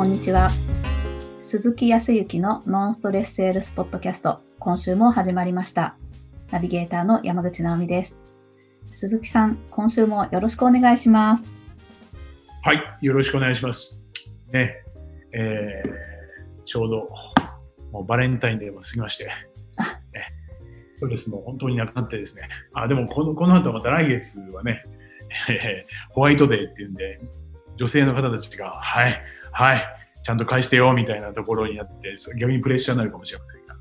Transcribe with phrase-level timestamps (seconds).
[0.00, 0.48] こんにちは。
[1.42, 5.94] 鈴木康之のノンストレスセールスポッドキャスト、今週も始まりました。
[6.50, 8.18] ナビゲーターの山口直美です。
[8.92, 11.44] 鈴木さん、今週もよろしくお願いします。
[12.62, 14.00] はい、よろしくお願いします。
[14.50, 14.76] ね、
[15.34, 17.10] えー、ちょうど、
[17.92, 19.32] もうバレンタインデーも過ぎまして、ね、
[20.96, 24.82] ストレスも本当になくなってですね、あ、でもこの、この後また来月はね、
[25.50, 27.20] えーホワイトデーっていうんで、
[27.76, 29.22] 女性の方たちが、はい、
[29.52, 29.84] はい、
[30.22, 33.76] ちゃんと返してよ、みたいなところになって、そ逆にプレッシャーになるかもしれませんが。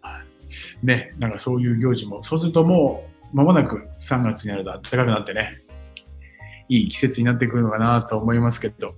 [0.00, 5.62] はいね、なんかそういう行事も、そうするともう、間もなく3月になると暖かくなってね、
[6.68, 8.94] いい季節になってくるのかなと思いますけど、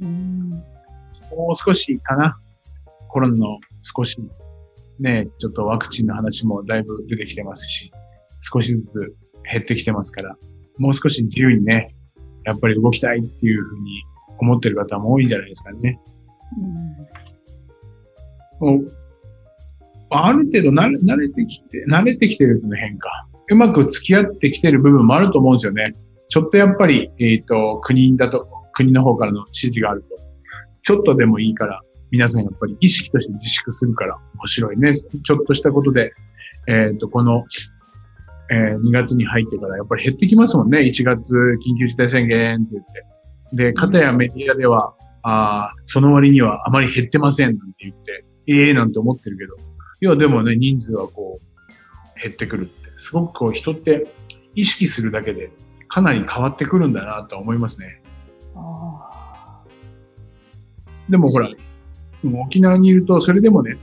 [0.00, 0.50] うん
[1.36, 2.38] もう少しかな。
[3.08, 4.18] コロナの少し、
[4.98, 7.90] ね、ちょっとワクチンの話もだいぶ出てきてますし、
[8.40, 9.16] 少しずつ
[9.50, 10.36] 減ってきてますから、
[10.78, 11.94] もう少し自由にね、
[12.44, 14.02] やっぱり動きたいっていうふうに
[14.38, 16.00] 思ってる方も多いんじゃないですかね。
[18.60, 18.86] もう
[20.10, 23.26] ある程度慣れ慣れてきて、慣れてきてるの変化。
[23.48, 25.92] うまく付き合ってきてる部分もあると思うんですよね。
[26.28, 30.08] ちょっとやっぱり、えっ、と、国だと、国の方からの指示があると、
[30.82, 34.94] ちょっとでもいいから、皆さんやっぱり意識として自粛するから面白いね。
[34.94, 36.12] ちょっとしたことで、
[36.68, 37.44] えっ、と、この、
[38.50, 40.80] えー2月に入ってからやっぱり減ってきますもんね。
[40.80, 41.34] 1月
[41.66, 43.15] 緊急事態宣言って言って。
[43.52, 49.56] で、片やメディアでは、あーその割にはあまり減ってませんなんて言って、ええなんて思ってるけど、
[50.00, 52.90] いや、でもね、人数はこう、減ってくるって。
[52.96, 54.06] すごくこう、人って
[54.54, 55.50] 意識するだけで
[55.88, 58.02] かなり変わってくるんだなと思いますね。
[58.54, 59.62] あ
[61.08, 61.50] でもほら、
[62.42, 63.76] 沖縄にいると、それでもね、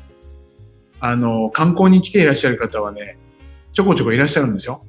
[0.99, 3.17] あの、観光に来ていらっしゃる方はね、
[3.73, 4.85] ちょこちょこいらっしゃるんですよ。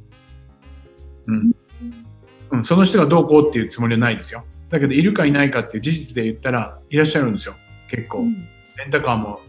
[1.26, 1.52] うん。
[2.50, 4.44] うん、その人がどうこうっていうつもりはないですよ。
[4.70, 7.54] だけど、いるかいないかっていう事実で言ったら、いらっしゃるんですよ。
[7.90, 8.18] 結構。
[8.18, 9.40] ーうんレンタカーも、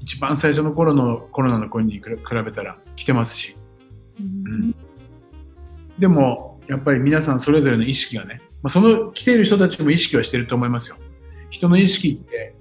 [0.00, 2.02] 一番最初の頃のコロナの頃に比
[2.44, 3.54] べたら来てますし。
[4.20, 4.74] うん
[5.98, 10.96] でも、やっぱり皆さんそれぞれの意識がね、まあ、その来ている人たちも意識はしてると思いますよ。
[11.50, 12.54] 人の意識って、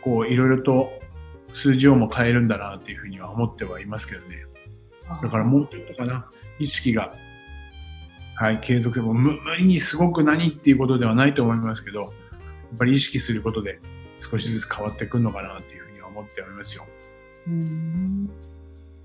[0.00, 0.90] こう、いろいろと
[1.52, 4.46] 数字をも変えるんだなっていうふうには思ってはいますけどね。
[5.22, 6.26] だからもうちょっとかな、
[6.58, 7.14] 意識が、
[8.42, 12.10] はい、継続でも無無理にすごく何っていうことではないと思いますけど、やっ
[12.76, 13.78] ぱり意識することで
[14.18, 16.84] 少しずつ変わってくるのかなっていうふうには思っておりますよ。
[17.46, 18.28] うん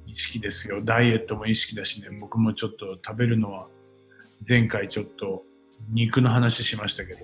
[0.07, 0.81] 意識ですよ。
[0.83, 3.67] ダイエットも意識だしね、僕もちょっと食べるのは、
[4.47, 5.43] 前回ちょっと
[5.91, 7.19] 肉の話しましたけど、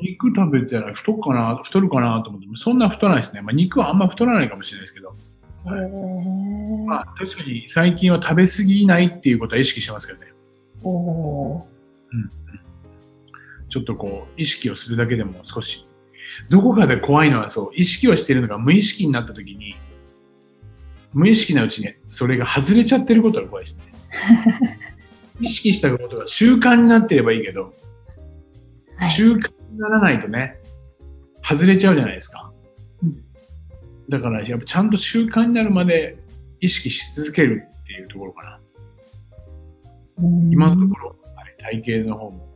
[0.00, 3.42] 肉食べたら太っかな、太るかなと思って、そんな太らないですね。
[3.42, 5.14] まあ肉はあんま太らないかもしれないですけど、
[5.66, 10.32] へーまあ確かに最近は食べ過ぎないっていうことは意識してますけどね。
[10.88, 11.76] おー
[13.68, 15.84] ちょっとこう、意識をするだけでも少し。
[16.48, 19.74] どこかで怖いのはそう、意識をしているのが無意識になった時に、
[21.12, 23.82] 無意識なうちにそれが外れちゃってることが怖いですね。
[25.40, 27.74] 意識したことが習慣になってればいいけど、
[28.96, 30.58] はい習慣にならないとね、
[31.42, 32.52] 外れちゃうじゃないですか。
[33.02, 33.22] うん
[34.08, 36.16] だから、やっぱちゃんと習慣になるまで
[36.60, 38.60] 意識し続けるっていうところかな。
[40.18, 41.14] うん今のところ、は
[41.72, 42.46] い体型の方も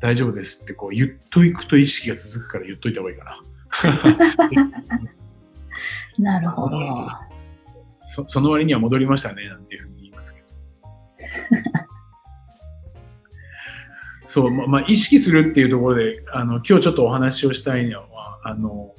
[0.00, 3.42] 大丈夫ですってこう言っといくと意識が続くから言っといた方がいいかな。
[6.40, 6.78] なるほど。
[8.04, 10.46] そその割には戻りましたね、なんていうふうに言いますけど。
[14.28, 18.94] そう、ままあ、意識するっていうところで、あの、今日ちょっとお話をしたいのは、あの、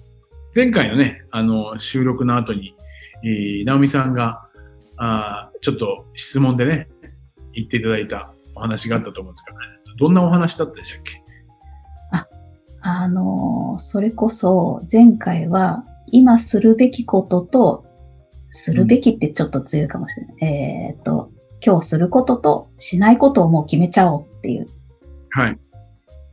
[0.55, 2.75] 前回のね、あの、収録の後に、
[3.23, 4.47] えー、直美さんが、
[4.97, 6.89] あーちょっと質問でね、
[7.53, 9.55] 言っていただいたお話があったと思うんですが、
[9.97, 11.21] どんなお話だったでしたっけ？
[12.83, 17.85] あのー、それこそ前回は今するべきことと、
[18.49, 20.35] するべきってちょっと強いかもしれない。
[20.45, 21.29] えっ、と、
[21.63, 24.67] 今日することとしないことをもう決めちゃおうっていう。
[25.29, 25.59] はい。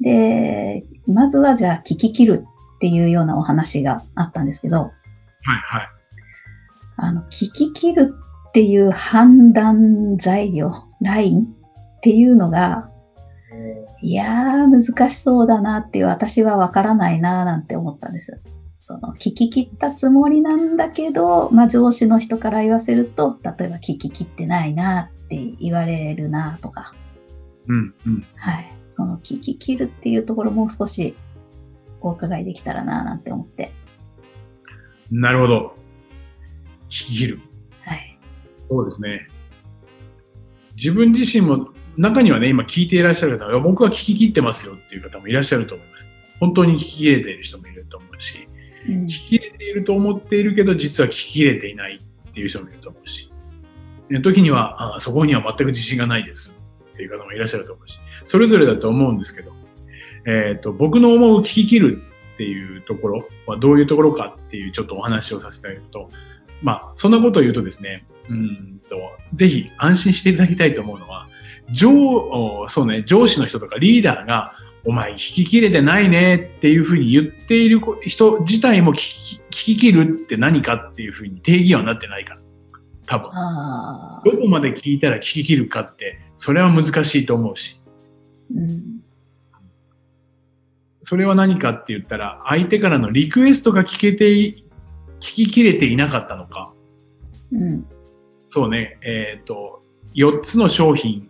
[0.01, 4.91] で、まずはじゃあ聞き切るっていうようなお話があったんですけど、はい、
[5.45, 5.89] はい。
[6.97, 8.15] あの、聞き切る
[8.49, 11.43] っていう判断材料、ライン？
[11.43, 12.91] っていうのが、
[14.03, 18.41] いやー、難しそうだなっていう、私はわからないなーなんて思ったんです。
[18.79, 26.95] その、聞き切ったつもりなんだけど、まあ、上司の人から言わせると、例えば聞き切ってないなって言われるなとか、
[27.67, 28.25] うん、うん。
[28.37, 28.73] はい。
[28.91, 31.17] その、聞き切るっていうところもう少し
[32.01, 33.73] お伺いできたらななんて思って、
[35.11, 35.75] なるほど。
[36.89, 37.41] 聞き切る。
[37.83, 38.19] はい。
[38.71, 39.27] そうですね。
[40.79, 46.13] 自分自身も中にはね、今聞いていらっしゃる方は、僕は聞き切ってますよっていう方もいらっしゃると思います。
[46.39, 48.47] 本当に聞き切れている人もいると思うし、
[48.89, 53.29] うん聞き切れていると思っているけど、実は聞き切れていないっていう人もいると思うし、
[54.09, 56.55] ね時にはあ、そこには全く自信がないです
[56.93, 59.53] っていう方もいらっしゃると思うし、それぞれだと思うんですけど、
[60.27, 62.03] えっ、と、僕の思う聞き切る
[62.35, 66.09] っていうところはどういうところかっていうちょっとお話をさせてあげると、
[66.63, 68.97] まあ、そんなことを言うとですね、うんと、
[69.35, 71.29] ぜひ安心していただきたいと思うのは、
[71.71, 74.55] 上、おそうね、上司の人とかリーダーが、
[74.85, 82.41] お前聞き切れてないねっていうふうに言っている人自体も聞き聞き切るって何かっていうふうに定義はなってないから。
[83.07, 83.31] 多分。
[84.25, 87.81] どこまで聞いたら聞き切るかって、それは難しいと思うし。
[88.55, 89.01] うん。
[91.03, 94.65] それは何かって言ったら、相手からのリクエストが聞けてい、
[95.21, 96.73] 聞き切れていなかったのか。
[97.51, 97.87] うん。
[98.51, 99.83] そうね、えっ、と、
[100.15, 101.29] 4つの商品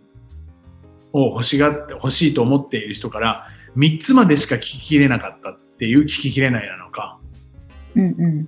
[1.13, 7.19] を欲しがって、欲しいと思っている人から、3つまでしか聞き切れなかったっていう聞き切れないなのか。
[7.95, 8.47] うん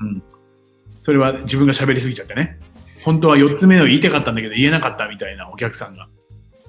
[0.00, 0.22] うん。
[1.00, 2.58] それは自分が喋りすぎちゃってね。
[3.04, 6.08] 本当は4つ目の言いたかったんだけど言えなかったみたいなお客さんが。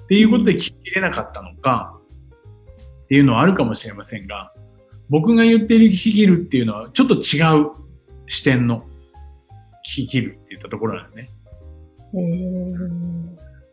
[0.02, 1.98] っていうことで聞き切れなかったのか、
[3.04, 4.52] っていうのはあるかもしれませんが、
[5.08, 7.72] 僕が言っている聞き切るっていうのはちょっと違う
[8.26, 8.84] 視点の
[9.86, 11.28] 聞き切るって言ったところなんですね。
[12.14, 12.22] へ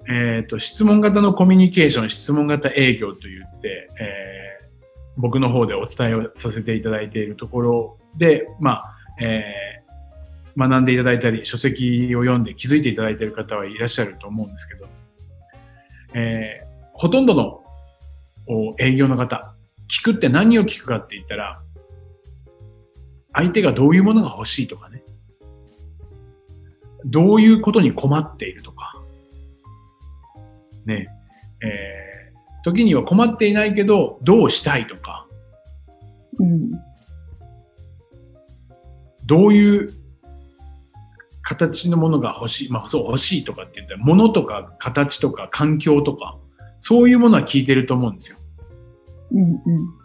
[0.09, 0.37] え。
[0.37, 4.51] えっ、と、質問型のコミュニケーション、質問型営業と言って、えー
[5.17, 9.81] 僕の方でお伝えをさせていただいているところで、まあ、えー
[10.57, 14.87] 学んでいただいたり、書籍を読んで気づいていただいている方はいらっしゃると思うんですけど、
[16.13, 17.63] えーほとんどの
[18.47, 19.55] お営業の方、
[19.89, 21.61] 聞くって何を聞くかって言ったら、
[23.33, 24.90] 相手がどういうものが欲しいとかね、
[27.05, 28.95] どういうことに困っているとか、
[30.85, 31.07] ね、
[31.63, 32.11] えー
[32.63, 35.27] 時には困っていないけど、どうしたいとか、
[36.39, 36.71] うん。
[39.25, 39.93] どういう
[41.41, 46.37] 形のものが欲しい、まあそう欲しいとかって言ったら、物とか形とか環境とか、
[46.79, 48.37] そういうものは聞いてると思うんですよ。
[49.31, 49.47] うんうん。
[49.47, 50.01] うん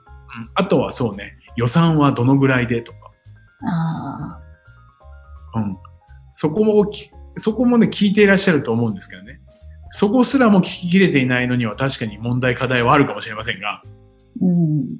[0.55, 2.99] あとはそうね、予算はどのぐらいでとか、
[3.65, 4.39] あ
[5.55, 5.61] あ。
[5.61, 5.77] うん。
[6.39, 9.41] そこもき、そこもね、聞いていらっしゃると思うんですけどね。
[9.91, 13.83] そこすらも聞ききれていないのには確かに問題課題はあるかもしれませんが、
[14.43, 14.99] うん。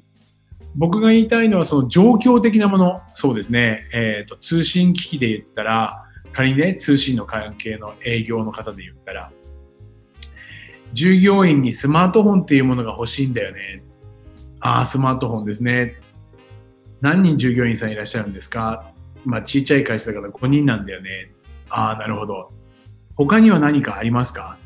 [0.75, 3.01] 僕が言いたいのはその状況的なもの。
[3.13, 3.83] そうですね。
[3.93, 6.03] えっ、と、通信機器で言ったら、
[6.33, 9.31] 仮にね、通信の関係の営業の方で言ったら、
[10.93, 13.75] 従業員にスマートフォンっていうものが欲しいんだよね。
[14.59, 15.97] ああ、スマートフォンですね。
[16.99, 18.96] 何人従業員さんいらっしゃるんですか？
[19.25, 21.31] まあ、ちっちゃい会社だから5人なんだよね。
[21.69, 22.51] ああ、なるほど。
[23.15, 24.57] 他には何かありますか？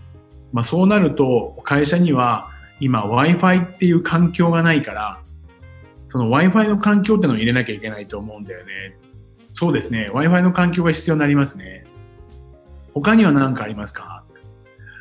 [0.52, 2.50] まあ、そうなると、会社には
[2.80, 5.20] 今 Wi-Fi っていう環境がないから、
[6.10, 8.98] その Wi-Fi の環境ってのを入れなきゃいけないと思うんだよね。
[9.54, 10.10] そうですね。
[10.14, 11.86] Wi-Fi の環境が必要になりますね。
[12.94, 14.24] 他には何かありますか？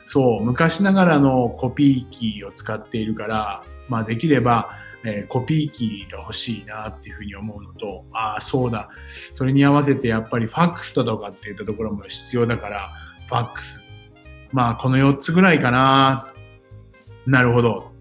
[0.06, 4.70] そう、昔ながらのコピー機を使っているから、まあできれば、
[5.04, 8.90] えーコピー機が欲しいなっていうふうに思うのと、ああ、そうだ。
[9.34, 12.92] それに合わせてやっぱりファックスだとかっていったところも必要だから、
[13.28, 13.84] ファックス。
[14.52, 16.32] まあこの4つぐらいかな。
[17.26, 17.92] なるほど。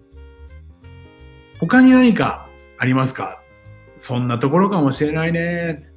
[1.58, 2.48] 他に何か
[2.78, 3.42] ありますか？
[3.96, 5.90] そんなところかもしれないね。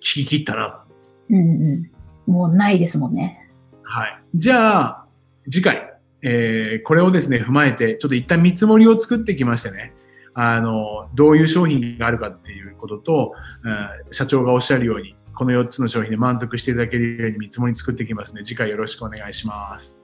[0.00, 0.84] 聞き切ったな。
[1.30, 1.90] うんう
[2.26, 2.32] ん。
[2.32, 3.50] もうないですもんね。
[3.82, 4.20] はい。
[4.34, 5.06] じゃあ、
[5.50, 9.94] 次回、えーこれをですね、踏まえて、ちょっと一旦見積もりを作ってきましてね、
[10.34, 13.32] あの、どういう商品があるかっていうことと、
[13.64, 19.98] うん社長がおっしゃるように、この4つの商品で満足していただけるように見積もり作ってきますので、次回よろしくお願いします。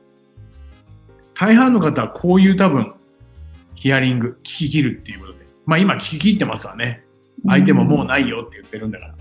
[1.34, 2.94] 大半の方はこういう多分、
[3.74, 5.46] ヒアリング、聞き切るっていうことで。
[5.66, 7.04] まあ今聞き切ってますわね。
[7.46, 9.14] 相手ももうないよって言ってるんだから。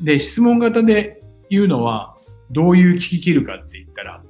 [0.00, 2.16] で、質問型で言うのは、
[2.50, 4.22] どういう聞き切るかって言ったら、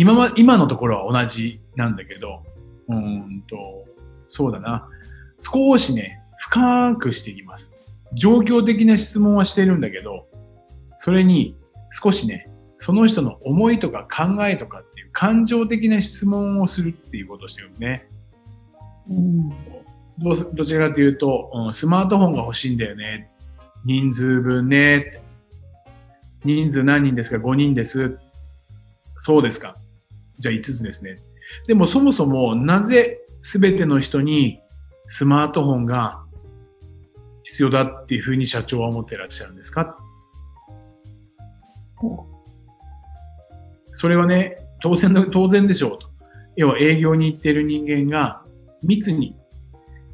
[0.00, 2.44] 今ま、今のところは同じなんだけど、
[2.86, 3.84] うーんと、
[4.28, 4.88] そうだな。
[5.40, 7.74] 少しね、深くしていきます。
[8.14, 10.28] 状況的な質問はしてるんだけど、
[10.98, 11.56] それに
[11.90, 18.08] 少しね、その人の思いとか考えとかっていう感情的な質問をするっていうことをしてるね。
[19.10, 19.48] うん。
[19.48, 23.32] どどちらかというと、うんスマートフォンが欲しいんだよね。
[23.84, 25.20] 人数分ね。
[26.44, 28.16] 人数何人ですか ?5 人です。
[29.16, 29.74] そうですか？
[30.38, 31.16] じゃあ5つですね。
[31.66, 34.60] でもそもそもなぜ全ての人に
[35.06, 36.22] スマートフォンが
[37.42, 39.96] 必要だっていうふうに社長は思ってらっしゃるんですか？
[43.94, 46.08] それはね、当然の、当然でしょうと。
[46.56, 48.42] 要は営業に行ってる人間が
[48.82, 49.34] 密に、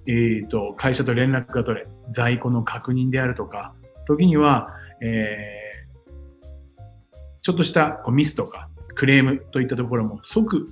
[0.07, 3.75] えっ、ー、と、会社と連絡が取れ、在庫の確認であるとか、
[4.07, 4.69] 時には、
[5.03, 6.95] えー、
[7.43, 10.69] ちょっとしたミスとかクレームといったところも即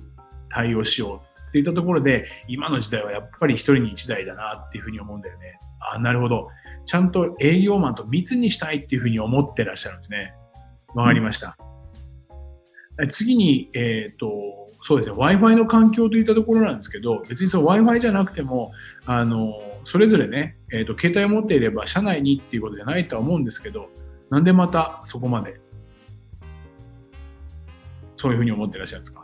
[0.49, 5.59] 対応しようっていったところで、今の時代はやっぱり一人に一台だなっていうふうに思うんだよね。
[5.93, 6.47] あ、なるほど。
[6.85, 10.33] ちゃんと営業マンと密にしたいっていうふうに思ってらっしゃるんですね。
[10.95, 11.57] わかりました。
[12.97, 14.27] うん、次に、えっ、ー、と、
[14.81, 18.71] そうですね、Wi-Fi の環境といったところなんですけど、別にその Wi-Fi じゃなくても、
[19.05, 19.53] あの、
[19.85, 23.89] それぞれね、えっ、ー、と、携帯を持っていれば社内にっていうことじゃないとは思うんですけど、
[24.29, 25.61] なんでまたそこまで、
[28.15, 29.23] そういうふうに思ってらっしゃるんですか？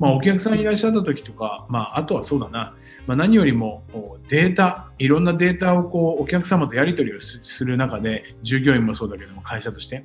[0.00, 2.74] まあ、お客さんいらっしゃった時とか、まあ、あとはそうだな、
[3.06, 3.84] まあ、何よりも
[4.28, 10.04] データ、いろんなデータをこうお客様とやり取りをする中で、従業員もそうだけども、会社として、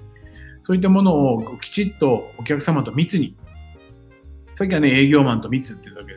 [0.62, 3.36] そういったものをきちっとお客様と密に、
[4.54, 6.14] さっきはね、営業マンと密って言ったけ、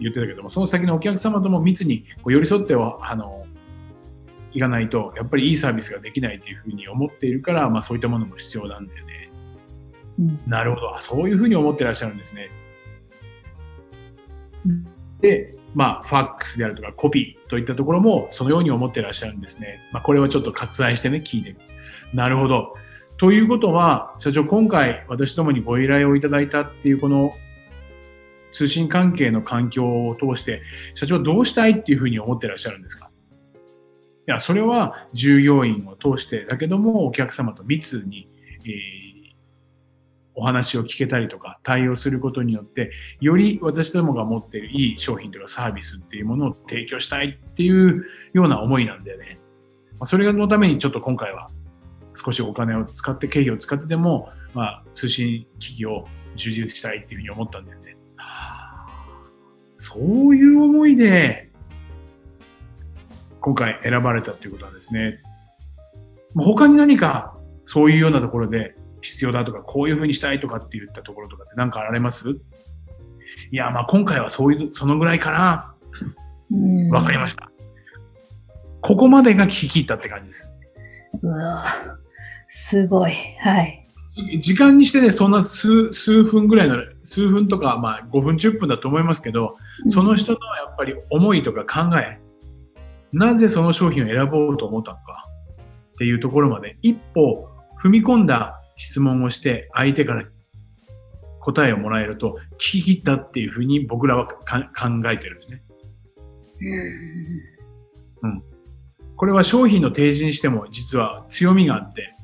[0.00, 3.46] 言ってたけども、その先のお客様とも密にこう寄り添ってはあの
[4.52, 9.27] いかないと、やっぱりいいサービスができないというふうに思っているから、まあそういったものも必要なんだよね。
[10.46, 10.96] なるほど。
[11.00, 12.50] そういうふうに思ってらっしゃるんですね。
[15.20, 19.80] で、まあ、ファックスであるとかコピーといったところもそのように思ってらっしゃるんですね。
[19.92, 21.56] まあ、これはちょっと割愛してね、聞いてる。
[22.12, 22.74] なるほど。
[23.16, 27.32] ということは、社長、今回私どもにご依頼をいただいたっていうこの
[28.52, 30.62] 通信関係の環境を通して、
[30.94, 33.10] 社長どうしたいっていうふうに思ってらっしゃるんですか？
[34.26, 38.28] いや、それは従業員を通してだけども、お客様と密に、
[38.64, 39.07] えー
[40.38, 49.40] お話を聞けたりとか対応することによって、より私どもが持っているいい商品とかサービスっていうものを提供したいっていうような思いなんだよね。
[49.98, 51.50] ま、それのためにちょっと今回は
[52.14, 57.96] 少しお金を使って、経費を使ってでも、まあ、通信機器を充実したいっていうふうに思ったんだよね。
[59.76, 61.50] そういう思いで、
[63.40, 65.18] 今回選ばれたっていうことなんですね。
[66.34, 72.30] 他に何かそういうようなところで必要だとか、こういうふうにしたいとかって言ったところとかって何かあられます？
[73.50, 75.74] いや、まあ今回はそういう、そのぐらいかな。
[76.90, 77.50] わかりました。
[78.80, 80.54] ここまでが聞き切ったって感じです。
[81.22, 81.64] うわ
[82.48, 83.12] すごい。
[83.40, 83.86] はい。
[84.40, 89.56] 時間にしてね、そんな数数分ぐらいの、数分とか、まあ5分、10分だと思いますけど、
[89.88, 92.18] その人のやっぱり思いとか考え、
[93.12, 95.24] なぜその商品を選ぼうと思ったのか
[95.92, 97.48] っていうところまで一歩
[97.80, 100.24] 踏み込んだ質問をして相手から
[101.40, 104.32] 答えをもらえると聞き切ったっていうふうに僕らは考
[105.10, 105.62] えてるんですね。
[108.22, 108.42] うん。
[109.16, 112.14] これは商品の提示にしても実は強みがあって、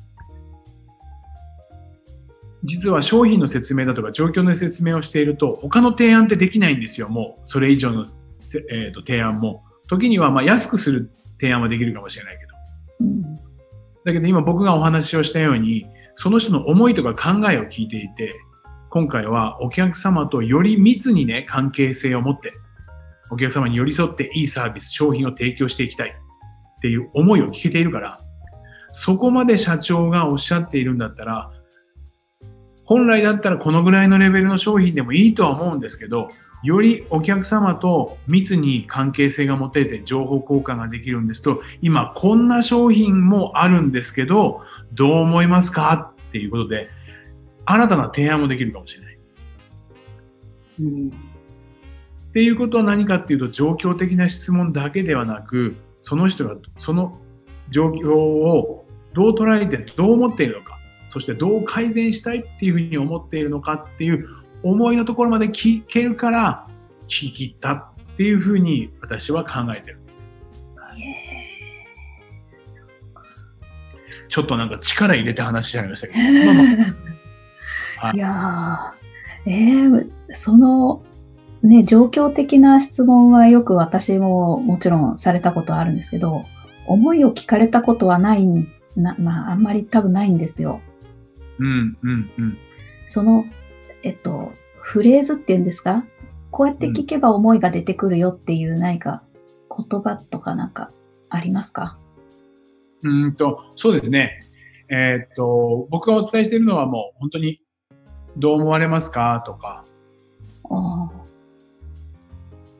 [2.63, 7.09] 実は商品の説明だとか状況の説明をしていると他の提案ってできないんですよ。
[7.09, 8.05] もうそれ以上の、
[8.71, 9.63] えーと、提案も。
[9.87, 12.55] 時にはまあ安くする提案はできるかもしれないけど。
[14.05, 15.85] だけど今僕がお話をしたように
[16.15, 18.35] その人の思いとか考えを聞いていて、
[18.89, 22.53] 今回はお客様とより密にね、関係性を持って、
[23.29, 26.13] お客様に寄り添っていいサービス、商品を提供していきたいっ
[26.81, 28.19] ていう思いを聞けているから、
[28.91, 31.51] そこまで社長がおっしゃっているんだったら、
[32.85, 36.29] 本来だったらこのぐらいのレベルの商品でもいいとは思うんですけど、
[36.65, 46.89] よりお客様と密に関係性が持てて情報交換ができるんですと、今こんな商品もあるんですけど、どう思いますかっていうことで、
[47.65, 49.17] 新たな提案もできるかもしれない。
[50.81, 51.11] うん、っ
[52.33, 57.21] ていうことは何かっていうと、状況的な質問だけではなく、その人がその
[57.69, 64.27] 状況をどう捉えてどう思っているのか、そしてどう改善したいっていうふうに思っているのかっていう
[64.65, 66.67] 思いのところまで聞けるから
[67.03, 67.83] 聞き切ったっ
[68.17, 69.99] ていうふうに私は考えてる。
[74.27, 76.19] ちょっとなんか力入れて話しちゃいましたけど。
[78.11, 78.95] い、いや
[79.45, 81.03] えー、その、
[81.61, 86.43] ね、状況的な質問はよく私ももちろんされたことあるんですけど、
[86.87, 88.47] 思いを聞かれたことはない
[88.95, 90.81] な、まあ、あんまり多分ないんですよ。
[91.59, 92.57] うん、うん、うん。
[93.07, 93.45] その、
[94.05, 96.05] えっと、フレーズっていうんですか？
[96.51, 99.23] こうやって聞けば思いが出てくるよっていう何か
[99.69, 100.91] 言葉とかなんか
[101.29, 101.97] ありますか？
[103.01, 104.39] うんと、そうですね。
[104.89, 107.59] えー、っと、僕がお伝えしているのはもう本当に
[108.37, 109.83] どう思われますかとか。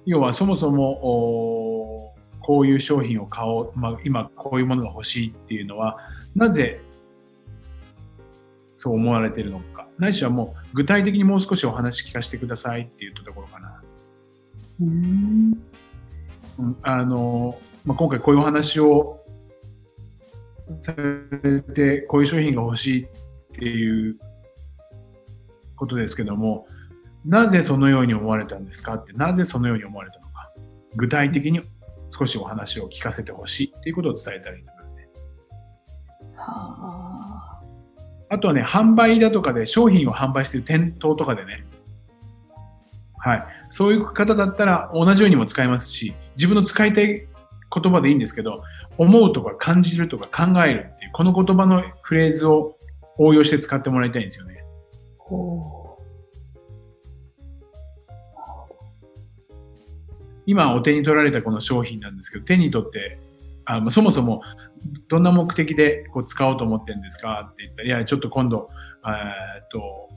[0.05, 5.98] 要はそもそもこういう商品を買おう、まあ、今こういうものが欲しいっていうのは
[6.36, 6.79] なぜ
[8.86, 9.88] そう思われているのか。
[9.98, 13.82] ないしはもう具体的にもう少しお話聞かせてくださいっていうところかな。
[14.80, 15.58] うん。
[16.60, 19.22] うんあの、まあ、今回こういうお話を
[20.82, 23.08] されて、こういう商品が欲しいっ
[23.54, 24.20] ていう
[25.75, 26.68] ことですけども、
[27.25, 30.51] なぜそのように思われたんですかって、なぜそのように思われたのか、
[30.96, 31.62] 具体的に
[32.08, 34.58] 少しお話を聞かせてほしいっていうことを伝えたら
[38.29, 41.65] あとはね、販売だとかで商品を販売している店頭とかでね、
[43.17, 43.46] はい。
[43.70, 47.27] そういう方だったら同じようにも使えますし、自分の使いたい言
[47.91, 48.63] 葉でいいんですけど、
[48.98, 52.77] 思うとか感じるとか考えるっていう、この言葉のフレーズを
[53.17, 54.63] 応用して使ってもらいたいんですよね。
[55.17, 55.98] ほ
[60.46, 63.17] 今お手に取られたこの商品なんですけど、手に取って、
[63.65, 64.41] あそもそも
[65.10, 68.70] どんな目的でこう使おうと思ってるんですかって言ったら、いや、ちょっと今度、
[69.06, 69.10] え
[69.63, 70.10] っと、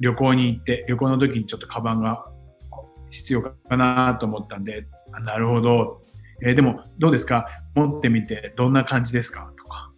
[0.00, 2.24] 旅行に行って、旅行の時にちょっとカバンが
[3.10, 6.02] 必要かなと思ったんで、あなるほど。
[6.42, 7.46] えーでも、どうですか？
[7.74, 9.52] 持ってみてどんな感じですか？
[9.56, 9.90] とか。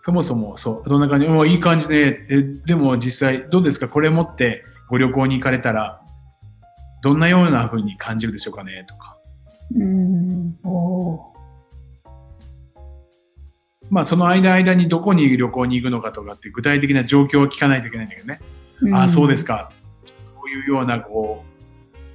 [0.00, 1.28] そもそも、そう、どんな感じ？
[1.28, 2.26] もういい感じね。
[2.30, 3.88] え、でも実際、どうですか？
[3.88, 6.02] これ持ってご旅行に行かれたら、
[7.02, 8.84] どんなような風に感じるでしょうかね？
[8.88, 9.19] とか。
[9.74, 9.78] う。
[9.78, 10.58] うん。
[10.64, 11.30] お
[13.90, 18.40] まあ、その間間にどこに旅行に行くのかとかって具体的な状況を聞かないといけないんだけどね。
[18.82, 19.44] ーああ、そうです。
[19.44, 19.72] か。
[20.06, 21.44] そういうような、こ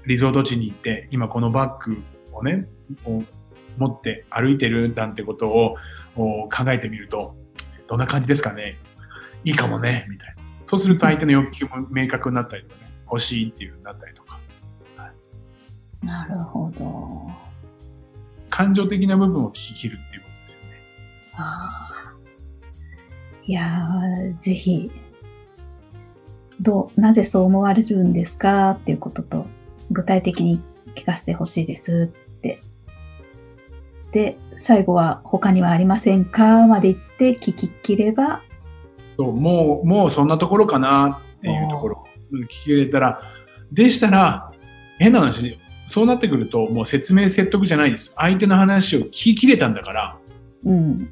[0.03, 2.67] う、リゾート地に行って、今このバッグをね、
[3.03, 5.75] こう持って歩いてるなんてことを
[6.15, 7.35] お考えてみると、
[7.87, 8.77] どんな感じですかね
[9.43, 10.35] いいかもねみたいな。
[10.65, 14.39] そうすると相手の欲求も明確になったりとかね、欲しいっていう風になったりとか。
[16.01, 17.44] なるほど。
[18.55, 20.81] 感情的な部分を聞き切るっていうことですよね。
[21.33, 22.13] ああ。
[23.43, 24.89] いやー、ぜひ、
[26.61, 29.45] どう、なぜそう思われるんですかっていうことと、
[29.91, 30.61] 具体的に
[30.95, 32.61] 聞かせてほしいですって。
[34.13, 38.41] で、最後は他にはありませんかまで言って聞き切れば、
[39.19, 43.21] そう、もう、もうそんなところかなっていうところ、うん聞き入れたら、
[43.73, 44.53] でしたら、
[44.97, 48.13] 変な話、そうなってくると、もう説明説得じゃないです。
[48.17, 50.17] 相手の話を聞き切れたんだから、
[50.65, 51.09] うん。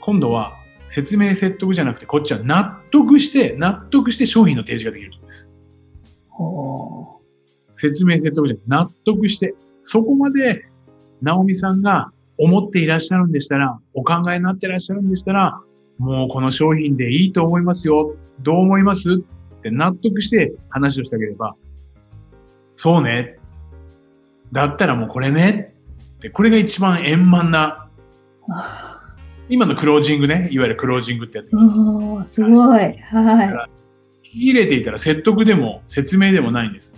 [0.00, 0.52] 今度は
[0.88, 5.50] 説明説得じゃなくて、こっちは納得して、納得して商品の提示ができるところです。
[6.28, 7.20] ほ
[7.76, 10.66] 説明説得じゃなくて、納得して、そこまで、
[11.20, 15.60] 直美さんが思っていらっしゃるんでしたら、お考えになってらっしゃるんでしたら、
[15.98, 18.14] もうこの商品でいいと思いますよ。
[18.40, 19.10] どう思います？
[19.58, 21.56] って納得して話をしてあげれば、
[22.76, 23.38] そうね。
[24.52, 25.74] だったらもうこれね。
[26.20, 27.88] でこれが一番円満な、
[29.48, 31.64] 今のクロージングね、いわゆるクロージングってやつです。
[31.64, 32.98] ーおー、すごい。
[32.98, 33.68] は
[34.24, 36.92] 聞き入れていたら説得でも説明でもないんです。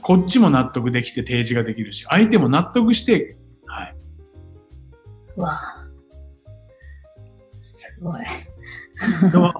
[0.00, 3.96] こっちも納得できて提示ができるし、相手も納得して、はい。
[5.36, 5.60] わ
[7.58, 8.22] すごい。
[9.28, 9.54] 人は、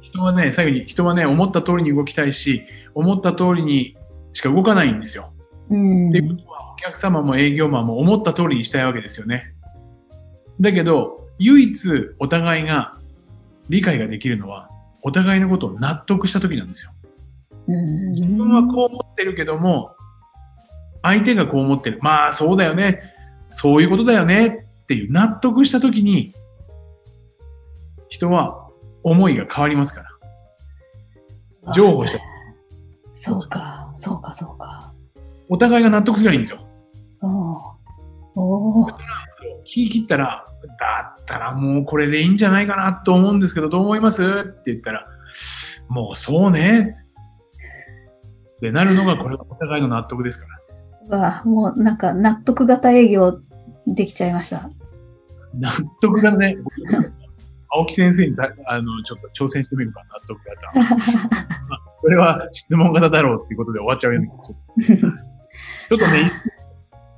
[0.00, 2.62] 人はね、最後に人はね、思った通りに動きたいし、
[2.94, 3.96] 思った通りに
[4.32, 5.32] しか動かないんですよ。
[5.70, 6.08] うん。
[6.10, 6.51] っていうこと
[6.82, 9.54] 客様も営業マンも思った通りにしたいわけですよね。
[10.60, 12.96] だけど、唯一お互いが
[13.68, 14.68] 理解ができるのは、
[15.02, 16.92] お互いのことを納得した時なんですよ。
[17.68, 19.94] うん自分はこう思ってるけども、
[21.02, 21.98] 相手がこう思ってる。
[22.02, 23.02] まあ、そうだよね。
[23.50, 24.66] そういうことだよね。
[24.82, 26.32] っていう納得した時に、
[28.08, 28.68] 人は
[29.02, 30.02] 思いが変わりますか
[31.62, 31.72] ら。
[31.72, 32.20] 譲歩した。
[33.12, 34.92] そうか、そうか、そうか。
[35.48, 36.60] お互いが納得すればいいんですよ。
[37.22, 37.82] おー
[38.34, 38.96] お聞
[39.64, 40.44] き切ったら、
[40.80, 44.22] だったらもうこれでいいんじゃないかなと思うんですけど、どう思います？
[44.22, 45.06] って言ったら、
[45.88, 46.96] もうそうね。
[48.56, 51.18] ってなるのが、これがお互いの納得ですから。
[51.18, 53.40] うわもうなんか納得型営業
[53.86, 54.70] できちゃいました。
[55.54, 56.56] 納得がね、
[57.74, 60.40] 青木先生にだあのちょっと挑戦してみるか、納得
[60.82, 61.06] 型。
[62.00, 64.98] それは質問型だろうっていうことで終わっちゃうような気がする。
[65.88, 66.30] ちょっとね、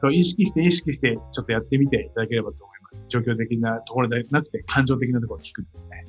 [0.00, 3.04] そう意識して意識して、ちょっとやってみていただければと思います。
[3.08, 6.06] 状況的なところでなくて、感情的なところを聞くっていうね。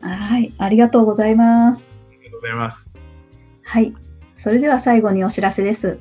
[0.00, 1.86] はい、ありがとうございます。
[2.10, 2.90] ありがとうございます。
[3.64, 3.92] はい。
[4.34, 5.98] それでは最後にお知らせです。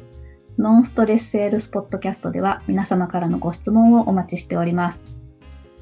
[0.58, 5.04] ノンストレスセールスポッドキャストでは皆様からのご質問をお待ちしております。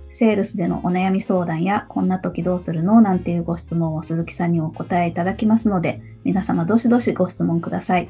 [0.09, 8.09] セールスでのお悩み相談やこんな時どうするのなんていうご質問を鈴木さんにお答えいただきますので、皆様どしどしご質問ください。